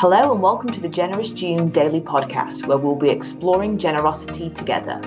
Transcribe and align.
Hello, 0.00 0.32
and 0.32 0.40
welcome 0.40 0.72
to 0.72 0.80
the 0.80 0.88
Generous 0.88 1.30
June 1.30 1.68
Daily 1.68 2.00
Podcast, 2.00 2.66
where 2.66 2.78
we'll 2.78 2.96
be 2.96 3.10
exploring 3.10 3.76
generosity 3.76 4.48
together. 4.48 4.98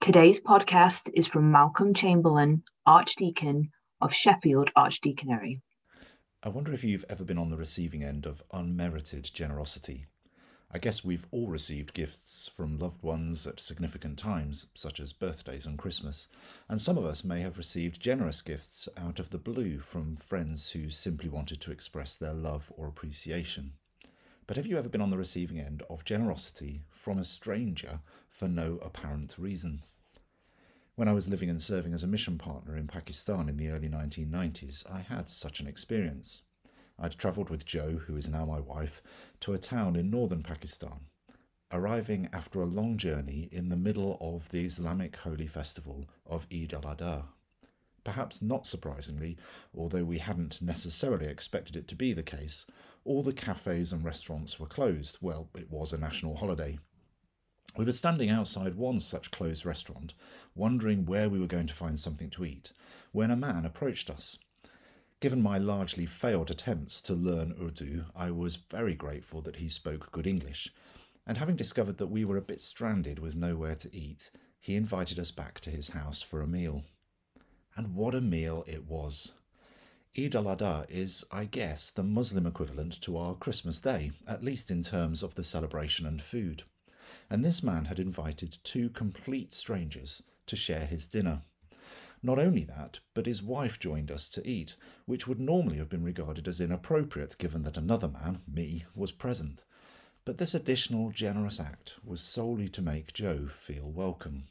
Today's 0.00 0.38
podcast 0.38 1.10
is 1.12 1.26
from 1.26 1.50
Malcolm 1.50 1.92
Chamberlain, 1.92 2.62
Archdeacon 2.86 3.70
of 4.00 4.14
Sheffield 4.14 4.70
Archdeaconry. 4.78 5.60
I 6.44 6.48
wonder 6.50 6.72
if 6.72 6.84
you've 6.84 7.04
ever 7.10 7.24
been 7.24 7.36
on 7.36 7.50
the 7.50 7.56
receiving 7.56 8.04
end 8.04 8.24
of 8.24 8.40
unmerited 8.52 9.28
generosity. 9.34 10.06
I 10.74 10.78
guess 10.78 11.04
we've 11.04 11.26
all 11.30 11.48
received 11.48 11.92
gifts 11.92 12.48
from 12.48 12.78
loved 12.78 13.02
ones 13.02 13.46
at 13.46 13.60
significant 13.60 14.18
times, 14.18 14.68
such 14.72 15.00
as 15.00 15.12
birthdays 15.12 15.66
and 15.66 15.76
Christmas, 15.76 16.28
and 16.66 16.80
some 16.80 16.96
of 16.96 17.04
us 17.04 17.24
may 17.24 17.42
have 17.42 17.58
received 17.58 18.00
generous 18.00 18.40
gifts 18.40 18.88
out 18.96 19.18
of 19.18 19.28
the 19.28 19.38
blue 19.38 19.80
from 19.80 20.16
friends 20.16 20.70
who 20.70 20.88
simply 20.88 21.28
wanted 21.28 21.60
to 21.60 21.72
express 21.72 22.16
their 22.16 22.32
love 22.32 22.72
or 22.74 22.88
appreciation. 22.88 23.74
But 24.46 24.56
have 24.56 24.66
you 24.66 24.78
ever 24.78 24.88
been 24.88 25.02
on 25.02 25.10
the 25.10 25.18
receiving 25.18 25.60
end 25.60 25.82
of 25.90 26.06
generosity 26.06 26.84
from 26.88 27.18
a 27.18 27.24
stranger 27.24 28.00
for 28.30 28.48
no 28.48 28.78
apparent 28.78 29.36
reason? 29.36 29.82
When 30.94 31.06
I 31.06 31.12
was 31.12 31.28
living 31.28 31.50
and 31.50 31.60
serving 31.60 31.92
as 31.92 32.02
a 32.02 32.08
mission 32.08 32.38
partner 32.38 32.78
in 32.78 32.86
Pakistan 32.86 33.50
in 33.50 33.58
the 33.58 33.68
early 33.68 33.90
1990s, 33.90 34.90
I 34.90 35.00
had 35.00 35.28
such 35.28 35.60
an 35.60 35.66
experience. 35.66 36.44
I'd 36.98 37.12
travelled 37.12 37.50
with 37.50 37.64
Jo, 37.64 37.98
who 37.98 38.16
is 38.16 38.28
now 38.28 38.44
my 38.44 38.60
wife, 38.60 39.02
to 39.40 39.52
a 39.52 39.58
town 39.58 39.96
in 39.96 40.10
northern 40.10 40.42
Pakistan, 40.42 41.06
arriving 41.70 42.28
after 42.32 42.60
a 42.60 42.66
long 42.66 42.96
journey 42.96 43.48
in 43.50 43.68
the 43.68 43.76
middle 43.76 44.18
of 44.20 44.48
the 44.50 44.64
Islamic 44.64 45.16
holy 45.16 45.46
festival 45.46 46.06
of 46.26 46.46
Eid 46.52 46.74
al 46.74 46.82
Adha. 46.82 47.24
Perhaps 48.04 48.42
not 48.42 48.66
surprisingly, 48.66 49.36
although 49.74 50.04
we 50.04 50.18
hadn't 50.18 50.60
necessarily 50.60 51.26
expected 51.26 51.76
it 51.76 51.86
to 51.88 51.94
be 51.94 52.12
the 52.12 52.22
case, 52.22 52.66
all 53.04 53.22
the 53.22 53.32
cafes 53.32 53.92
and 53.92 54.04
restaurants 54.04 54.58
were 54.58 54.66
closed. 54.66 55.18
Well, 55.20 55.48
it 55.56 55.70
was 55.70 55.92
a 55.92 55.98
national 55.98 56.36
holiday. 56.36 56.78
We 57.76 57.84
were 57.84 57.92
standing 57.92 58.28
outside 58.28 58.74
one 58.74 59.00
such 59.00 59.30
closed 59.30 59.64
restaurant, 59.64 60.14
wondering 60.54 61.06
where 61.06 61.30
we 61.30 61.38
were 61.38 61.46
going 61.46 61.68
to 61.68 61.74
find 61.74 61.98
something 61.98 62.28
to 62.30 62.44
eat, 62.44 62.72
when 63.12 63.30
a 63.30 63.36
man 63.36 63.64
approached 63.64 64.10
us. 64.10 64.38
Given 65.22 65.40
my 65.40 65.56
largely 65.56 66.04
failed 66.04 66.50
attempts 66.50 67.00
to 67.02 67.14
learn 67.14 67.54
Urdu, 67.56 68.06
I 68.12 68.32
was 68.32 68.56
very 68.56 68.96
grateful 68.96 69.40
that 69.42 69.54
he 69.54 69.68
spoke 69.68 70.10
good 70.10 70.26
English, 70.26 70.68
and 71.24 71.38
having 71.38 71.54
discovered 71.54 71.98
that 71.98 72.08
we 72.08 72.24
were 72.24 72.36
a 72.36 72.42
bit 72.42 72.60
stranded 72.60 73.20
with 73.20 73.36
nowhere 73.36 73.76
to 73.76 73.96
eat, 73.96 74.32
he 74.58 74.74
invited 74.74 75.20
us 75.20 75.30
back 75.30 75.60
to 75.60 75.70
his 75.70 75.90
house 75.90 76.22
for 76.22 76.40
a 76.42 76.48
meal. 76.48 76.82
And 77.76 77.94
what 77.94 78.16
a 78.16 78.20
meal 78.20 78.64
it 78.66 78.88
was! 78.88 79.34
Eid 80.18 80.34
al 80.34 80.46
Adha 80.46 80.90
is, 80.90 81.24
I 81.30 81.44
guess, 81.44 81.90
the 81.90 82.02
Muslim 82.02 82.44
equivalent 82.44 83.00
to 83.02 83.16
our 83.16 83.36
Christmas 83.36 83.80
Day, 83.80 84.10
at 84.26 84.42
least 84.42 84.72
in 84.72 84.82
terms 84.82 85.22
of 85.22 85.36
the 85.36 85.44
celebration 85.44 86.04
and 86.04 86.20
food. 86.20 86.64
And 87.30 87.44
this 87.44 87.62
man 87.62 87.84
had 87.84 88.00
invited 88.00 88.58
two 88.64 88.88
complete 88.88 89.52
strangers 89.52 90.24
to 90.46 90.56
share 90.56 90.84
his 90.84 91.06
dinner. 91.06 91.42
Not 92.24 92.38
only 92.38 92.62
that, 92.64 93.00
but 93.14 93.26
his 93.26 93.42
wife 93.42 93.80
joined 93.80 94.10
us 94.10 94.28
to 94.28 94.48
eat, 94.48 94.76
which 95.06 95.26
would 95.26 95.40
normally 95.40 95.78
have 95.78 95.88
been 95.88 96.04
regarded 96.04 96.46
as 96.46 96.60
inappropriate 96.60 97.36
given 97.36 97.64
that 97.64 97.76
another 97.76 98.08
man, 98.08 98.42
me, 98.46 98.84
was 98.94 99.10
present. 99.10 99.64
But 100.24 100.38
this 100.38 100.54
additional 100.54 101.10
generous 101.10 101.58
act 101.58 101.96
was 102.04 102.20
solely 102.20 102.68
to 102.68 102.82
make 102.82 103.12
Jo 103.12 103.48
feel 103.48 103.90
welcome. 103.90 104.44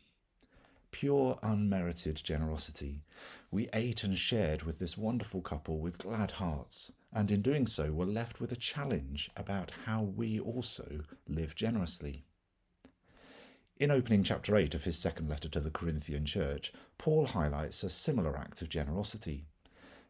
Pure 0.91 1.39
unmerited 1.41 2.17
generosity. 2.17 3.03
We 3.49 3.69
ate 3.71 4.03
and 4.03 4.17
shared 4.17 4.63
with 4.63 4.79
this 4.79 4.97
wonderful 4.97 5.41
couple 5.41 5.79
with 5.79 5.97
glad 5.97 6.31
hearts, 6.31 6.91
and 7.13 7.31
in 7.31 7.41
doing 7.41 7.67
so 7.67 7.93
were 7.93 8.05
left 8.05 8.41
with 8.41 8.51
a 8.51 8.57
challenge 8.57 9.31
about 9.37 9.71
how 9.85 10.03
we 10.03 10.41
also 10.41 11.05
live 11.29 11.55
generously. 11.55 12.25
In 13.81 13.89
opening 13.89 14.21
chapter 14.21 14.55
8 14.55 14.75
of 14.75 14.83
his 14.83 14.99
second 14.99 15.27
letter 15.27 15.49
to 15.49 15.59
the 15.59 15.71
Corinthian 15.71 16.23
church, 16.23 16.71
Paul 16.99 17.25
highlights 17.25 17.81
a 17.81 17.89
similar 17.89 18.37
act 18.37 18.61
of 18.61 18.69
generosity. 18.69 19.47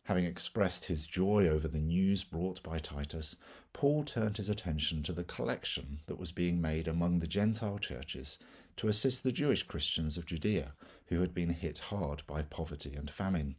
Having 0.03 0.25
expressed 0.25 0.83
his 0.83 1.07
joy 1.07 1.47
over 1.47 1.69
the 1.69 1.79
news 1.79 2.25
brought 2.25 2.61
by 2.63 2.79
Titus, 2.79 3.37
Paul 3.71 4.03
turned 4.03 4.35
his 4.35 4.49
attention 4.49 5.03
to 5.03 5.13
the 5.13 5.23
collection 5.23 6.01
that 6.07 6.17
was 6.17 6.33
being 6.33 6.59
made 6.59 6.85
among 6.85 7.19
the 7.19 7.27
Gentile 7.27 7.79
churches 7.79 8.39
to 8.75 8.89
assist 8.89 9.23
the 9.23 9.31
Jewish 9.31 9.63
Christians 9.63 10.17
of 10.17 10.25
Judea 10.25 10.73
who 11.05 11.21
had 11.21 11.33
been 11.33 11.51
hit 11.51 11.79
hard 11.79 12.23
by 12.27 12.41
poverty 12.41 12.93
and 12.93 13.09
famine. 13.09 13.55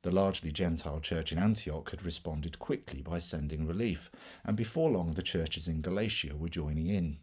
The 0.00 0.12
largely 0.12 0.50
Gentile 0.50 1.00
church 1.00 1.30
in 1.30 1.38
Antioch 1.38 1.90
had 1.90 2.02
responded 2.04 2.58
quickly 2.58 3.02
by 3.02 3.18
sending 3.18 3.66
relief, 3.66 4.10
and 4.44 4.56
before 4.56 4.90
long 4.90 5.12
the 5.12 5.20
churches 5.20 5.68
in 5.68 5.82
Galatia 5.82 6.38
were 6.38 6.48
joining 6.48 6.86
in. 6.86 7.18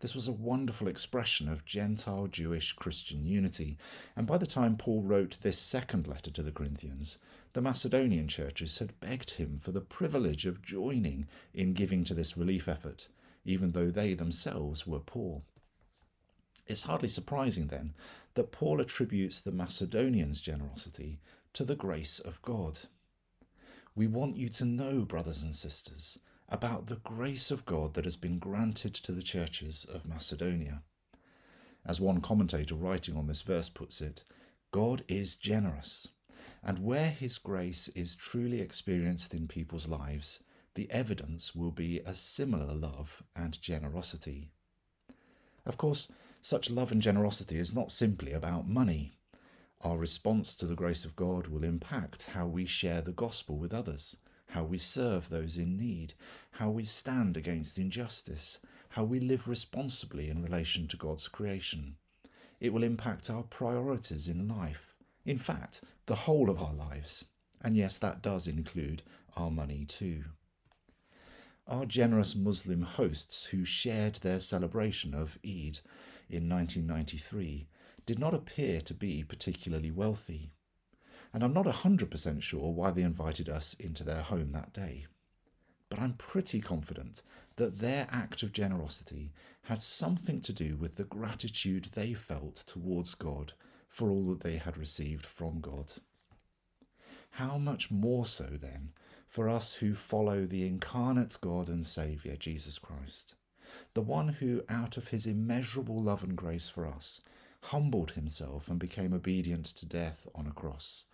This 0.00 0.14
was 0.14 0.26
a 0.26 0.32
wonderful 0.32 0.88
expression 0.88 1.46
of 1.46 1.66
Gentile 1.66 2.26
Jewish 2.26 2.72
Christian 2.72 3.26
unity, 3.26 3.76
and 4.16 4.26
by 4.26 4.38
the 4.38 4.46
time 4.46 4.78
Paul 4.78 5.02
wrote 5.02 5.36
this 5.42 5.58
second 5.58 6.06
letter 6.06 6.30
to 6.30 6.42
the 6.42 6.52
Corinthians, 6.52 7.18
the 7.52 7.60
Macedonian 7.60 8.26
churches 8.26 8.78
had 8.78 8.98
begged 9.00 9.32
him 9.32 9.58
for 9.58 9.72
the 9.72 9.82
privilege 9.82 10.46
of 10.46 10.62
joining 10.62 11.26
in 11.52 11.74
giving 11.74 12.04
to 12.04 12.14
this 12.14 12.34
relief 12.34 12.66
effort, 12.66 13.08
even 13.44 13.72
though 13.72 13.90
they 13.90 14.14
themselves 14.14 14.86
were 14.86 15.00
poor. 15.00 15.42
It's 16.66 16.84
hardly 16.84 17.08
surprising, 17.08 17.66
then, 17.66 17.92
that 18.34 18.52
Paul 18.52 18.80
attributes 18.80 19.38
the 19.38 19.52
Macedonians' 19.52 20.40
generosity 20.40 21.20
to 21.52 21.62
the 21.62 21.76
grace 21.76 22.20
of 22.20 22.40
God. 22.40 22.78
We 23.94 24.06
want 24.06 24.38
you 24.38 24.48
to 24.50 24.64
know, 24.64 25.04
brothers 25.04 25.42
and 25.42 25.54
sisters, 25.54 26.18
about 26.50 26.86
the 26.86 26.96
grace 26.96 27.52
of 27.52 27.64
God 27.64 27.94
that 27.94 28.04
has 28.04 28.16
been 28.16 28.38
granted 28.40 28.92
to 28.94 29.12
the 29.12 29.22
churches 29.22 29.84
of 29.84 30.08
Macedonia. 30.08 30.82
As 31.86 32.00
one 32.00 32.20
commentator 32.20 32.74
writing 32.74 33.16
on 33.16 33.28
this 33.28 33.42
verse 33.42 33.68
puts 33.68 34.00
it, 34.00 34.24
God 34.72 35.04
is 35.06 35.36
generous, 35.36 36.08
and 36.62 36.80
where 36.80 37.10
his 37.10 37.38
grace 37.38 37.88
is 37.88 38.16
truly 38.16 38.60
experienced 38.60 39.32
in 39.32 39.46
people's 39.46 39.86
lives, 39.86 40.42
the 40.74 40.90
evidence 40.90 41.54
will 41.54 41.70
be 41.70 42.00
a 42.00 42.14
similar 42.14 42.74
love 42.74 43.22
and 43.36 43.60
generosity. 43.62 44.50
Of 45.64 45.76
course, 45.76 46.10
such 46.42 46.70
love 46.70 46.90
and 46.90 47.00
generosity 47.02 47.56
is 47.56 47.74
not 47.74 47.92
simply 47.92 48.32
about 48.32 48.68
money. 48.68 49.12
Our 49.82 49.98
response 49.98 50.56
to 50.56 50.66
the 50.66 50.74
grace 50.74 51.04
of 51.04 51.16
God 51.16 51.46
will 51.46 51.64
impact 51.64 52.30
how 52.30 52.46
we 52.46 52.66
share 52.66 53.02
the 53.02 53.12
gospel 53.12 53.56
with 53.56 53.72
others 53.72 54.16
how 54.50 54.64
we 54.64 54.78
serve 54.78 55.28
those 55.28 55.56
in 55.56 55.76
need, 55.76 56.14
how 56.52 56.70
we 56.70 56.84
stand 56.84 57.36
against 57.36 57.78
injustice, 57.78 58.58
how 58.90 59.04
we 59.04 59.20
live 59.20 59.48
responsibly 59.48 60.28
in 60.28 60.42
relation 60.42 60.88
to 60.88 60.96
God's 60.96 61.28
creation. 61.28 61.96
It 62.60 62.72
will 62.72 62.82
impact 62.82 63.30
our 63.30 63.44
priorities 63.44 64.28
in 64.28 64.48
life, 64.48 64.96
in 65.24 65.38
fact, 65.38 65.82
the 66.06 66.14
whole 66.26 66.50
of 66.50 66.60
our 66.60 66.74
lives. 66.74 67.24
And 67.62 67.76
yes, 67.76 67.98
that 67.98 68.22
does 68.22 68.46
include 68.46 69.02
our 69.36 69.50
money 69.50 69.84
too. 69.84 70.24
Our 71.66 71.86
generous 71.86 72.34
Muslim 72.34 72.82
hosts 72.82 73.46
who 73.46 73.64
shared 73.64 74.16
their 74.16 74.40
celebration 74.40 75.14
of 75.14 75.38
Eid 75.44 75.78
in 76.28 76.48
1993 76.48 77.68
did 78.06 78.18
not 78.18 78.34
appear 78.34 78.80
to 78.80 78.94
be 78.94 79.22
particularly 79.22 79.92
wealthy 79.92 80.50
and 81.32 81.44
I'm 81.44 81.52
not 81.52 81.66
100% 81.66 82.42
sure 82.42 82.72
why 82.72 82.90
they 82.90 83.02
invited 83.02 83.48
us 83.48 83.74
into 83.74 84.04
their 84.04 84.22
home 84.22 84.52
that 84.52 84.72
day. 84.72 85.06
But 85.88 86.00
I'm 86.00 86.14
pretty 86.14 86.60
confident 86.60 87.22
that 87.56 87.78
their 87.78 88.06
act 88.10 88.42
of 88.42 88.52
generosity 88.52 89.32
had 89.62 89.82
something 89.82 90.40
to 90.42 90.52
do 90.52 90.76
with 90.76 90.96
the 90.96 91.04
gratitude 91.04 91.86
they 91.86 92.14
felt 92.14 92.56
towards 92.66 93.14
God 93.14 93.52
for 93.88 94.10
all 94.10 94.24
that 94.30 94.40
they 94.40 94.56
had 94.56 94.76
received 94.76 95.26
from 95.26 95.60
God. 95.60 95.92
How 97.32 97.58
much 97.58 97.90
more 97.90 98.26
so, 98.26 98.44
then, 98.44 98.92
for 99.28 99.48
us 99.48 99.74
who 99.74 99.94
follow 99.94 100.46
the 100.46 100.66
incarnate 100.66 101.36
God 101.40 101.68
and 101.68 101.86
Saviour, 101.86 102.36
Jesus 102.36 102.78
Christ, 102.78 103.36
the 103.94 104.02
one 104.02 104.28
who, 104.28 104.62
out 104.68 104.96
of 104.96 105.08
his 105.08 105.26
immeasurable 105.26 106.02
love 106.02 106.22
and 106.22 106.36
grace 106.36 106.68
for 106.68 106.86
us, 106.86 107.20
humbled 107.64 108.12
himself 108.12 108.68
and 108.68 108.78
became 108.78 109.12
obedient 109.12 109.66
to 109.66 109.86
death 109.86 110.26
on 110.34 110.46
a 110.46 110.52
cross, 110.52 111.04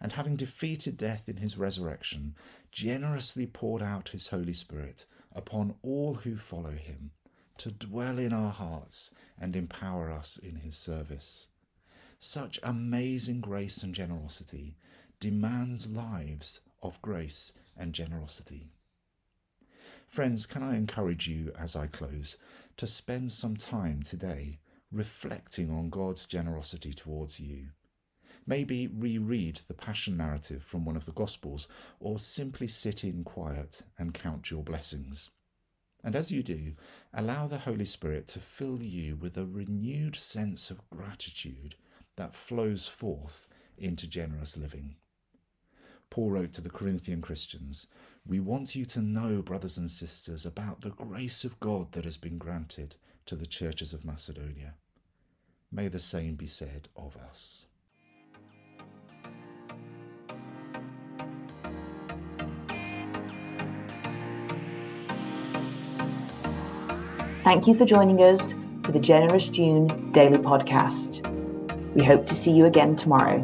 and 0.00 0.12
having 0.12 0.36
defeated 0.36 0.96
death 0.96 1.28
in 1.28 1.38
his 1.38 1.56
resurrection, 1.56 2.34
generously 2.70 3.46
poured 3.46 3.82
out 3.82 4.10
his 4.10 4.28
Holy 4.28 4.52
Spirit 4.54 5.06
upon 5.32 5.74
all 5.82 6.14
who 6.14 6.36
follow 6.36 6.72
him 6.72 7.10
to 7.58 7.70
dwell 7.70 8.18
in 8.18 8.32
our 8.32 8.52
hearts 8.52 9.14
and 9.38 9.56
empower 9.56 10.10
us 10.10 10.36
in 10.36 10.56
his 10.56 10.76
service. 10.76 11.48
Such 12.18 12.58
amazing 12.62 13.40
grace 13.40 13.82
and 13.82 13.94
generosity 13.94 14.76
demands 15.20 15.90
lives 15.90 16.60
of 16.82 17.00
grace 17.02 17.52
and 17.76 17.92
generosity. 17.92 18.70
Friends, 20.06 20.46
can 20.46 20.62
I 20.62 20.76
encourage 20.76 21.28
you 21.28 21.52
as 21.58 21.74
I 21.76 21.86
close 21.86 22.36
to 22.76 22.86
spend 22.86 23.32
some 23.32 23.56
time 23.56 24.02
today 24.02 24.60
reflecting 24.92 25.70
on 25.70 25.90
God's 25.90 26.26
generosity 26.26 26.92
towards 26.92 27.40
you? 27.40 27.70
Maybe 28.46 28.86
reread 28.86 29.60
the 29.66 29.74
Passion 29.74 30.16
narrative 30.16 30.62
from 30.62 30.84
one 30.84 30.96
of 30.96 31.04
the 31.04 31.12
Gospels, 31.12 31.66
or 31.98 32.18
simply 32.18 32.68
sit 32.68 33.02
in 33.02 33.24
quiet 33.24 33.82
and 33.98 34.14
count 34.14 34.50
your 34.50 34.62
blessings. 34.62 35.30
And 36.04 36.14
as 36.14 36.30
you 36.30 36.44
do, 36.44 36.74
allow 37.12 37.48
the 37.48 37.58
Holy 37.58 37.84
Spirit 37.84 38.28
to 38.28 38.38
fill 38.38 38.80
you 38.80 39.16
with 39.16 39.36
a 39.36 39.44
renewed 39.44 40.14
sense 40.14 40.70
of 40.70 40.88
gratitude 40.90 41.74
that 42.14 42.34
flows 42.34 42.86
forth 42.86 43.48
into 43.76 44.08
generous 44.08 44.56
living. 44.56 44.96
Paul 46.08 46.30
wrote 46.30 46.52
to 46.52 46.60
the 46.60 46.70
Corinthian 46.70 47.20
Christians, 47.20 47.88
We 48.24 48.38
want 48.38 48.76
you 48.76 48.84
to 48.86 49.02
know, 49.02 49.42
brothers 49.42 49.76
and 49.76 49.90
sisters, 49.90 50.46
about 50.46 50.82
the 50.82 50.90
grace 50.90 51.42
of 51.44 51.58
God 51.58 51.90
that 51.92 52.04
has 52.04 52.16
been 52.16 52.38
granted 52.38 52.94
to 53.26 53.34
the 53.34 53.46
churches 53.46 53.92
of 53.92 54.04
Macedonia. 54.04 54.74
May 55.72 55.88
the 55.88 55.98
same 55.98 56.36
be 56.36 56.46
said 56.46 56.88
of 56.96 57.16
us. 57.16 57.66
Thank 67.46 67.68
you 67.68 67.76
for 67.76 67.84
joining 67.84 68.20
us 68.22 68.56
for 68.82 68.90
the 68.90 68.98
Generous 68.98 69.46
June 69.46 70.10
Daily 70.10 70.36
Podcast. 70.36 71.24
We 71.94 72.02
hope 72.02 72.26
to 72.26 72.34
see 72.34 72.50
you 72.50 72.64
again 72.64 72.96
tomorrow. 72.96 73.38